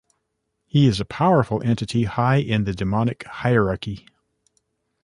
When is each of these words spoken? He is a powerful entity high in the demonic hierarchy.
He 0.65 0.87
is 0.87 0.99
a 0.99 1.05
powerful 1.05 1.61
entity 1.61 2.05
high 2.05 2.37
in 2.37 2.63
the 2.63 2.73
demonic 2.73 3.23
hierarchy. 3.23 4.07